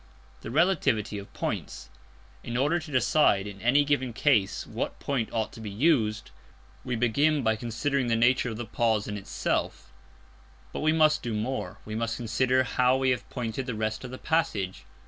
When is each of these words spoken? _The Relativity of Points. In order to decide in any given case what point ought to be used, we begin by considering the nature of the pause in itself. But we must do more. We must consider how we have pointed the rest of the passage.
_The 0.41 0.49
Relativity 0.49 1.19
of 1.19 1.31
Points. 1.31 1.91
In 2.43 2.57
order 2.57 2.79
to 2.79 2.91
decide 2.91 3.45
in 3.45 3.61
any 3.61 3.85
given 3.85 4.13
case 4.13 4.65
what 4.65 4.99
point 4.99 5.29
ought 5.31 5.51
to 5.53 5.61
be 5.61 5.69
used, 5.69 6.31
we 6.83 6.95
begin 6.95 7.43
by 7.43 7.55
considering 7.55 8.07
the 8.07 8.15
nature 8.15 8.49
of 8.49 8.57
the 8.57 8.65
pause 8.65 9.07
in 9.07 9.15
itself. 9.15 9.91
But 10.73 10.79
we 10.79 10.91
must 10.91 11.21
do 11.21 11.35
more. 11.35 11.77
We 11.85 11.93
must 11.93 12.17
consider 12.17 12.63
how 12.63 12.97
we 12.97 13.11
have 13.11 13.29
pointed 13.29 13.67
the 13.67 13.75
rest 13.75 14.03
of 14.03 14.09
the 14.09 14.17
passage. 14.17 14.85